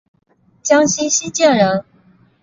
[0.63, 1.85] 江西新建人。